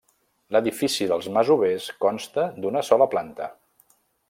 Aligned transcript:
L'edifici 0.55 1.07
dels 1.11 1.27
masovers 1.35 1.91
consta 2.07 2.47
d'una 2.65 2.83
sola 2.91 3.09
planta. 3.13 3.53